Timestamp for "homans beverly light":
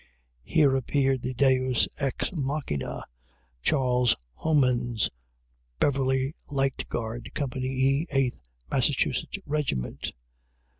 4.43-6.89